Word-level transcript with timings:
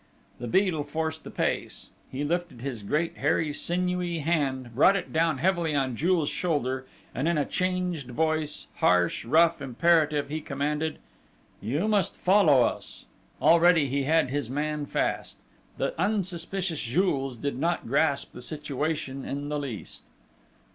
The 0.39 0.47
Beadle 0.47 0.83
forced 0.83 1.23
the 1.23 1.29
pace: 1.29 1.91
he 2.11 2.23
lifted 2.23 2.59
his 2.61 2.81
great 2.81 3.17
hairy 3.17 3.53
sinewy 3.53 4.17
hand, 4.21 4.73
brought 4.73 4.95
it 4.95 5.13
down 5.13 5.37
heavily 5.37 5.75
on 5.75 5.95
Jules' 5.95 6.27
shoulder, 6.31 6.87
and 7.13 7.27
in 7.27 7.37
a 7.37 7.45
changed 7.45 8.09
voice, 8.09 8.65
harsh, 8.77 9.25
rough, 9.25 9.61
imperative, 9.61 10.29
he 10.29 10.41
commanded: 10.41 10.97
"You 11.61 11.87
must 11.87 12.17
follow 12.17 12.63
us!" 12.63 13.05
Already 13.39 13.89
he 13.89 14.05
had 14.05 14.31
his 14.31 14.49
man 14.49 14.87
fast. 14.87 15.37
The 15.77 15.93
unsuspicious 16.01 16.81
Jules 16.81 17.37
did 17.37 17.59
not 17.59 17.85
grasp 17.87 18.33
the 18.33 18.41
situation 18.41 19.23
in 19.23 19.49
the 19.49 19.59
least. 19.59 20.05